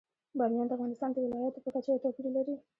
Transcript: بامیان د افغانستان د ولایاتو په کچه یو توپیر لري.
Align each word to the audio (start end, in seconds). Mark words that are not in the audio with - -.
بامیان 0.37 0.67
د 0.67 0.71
افغانستان 0.77 1.09
د 1.11 1.17
ولایاتو 1.23 1.63
په 1.65 1.69
کچه 1.75 1.89
یو 1.91 2.03
توپیر 2.03 2.25
لري. 2.37 2.55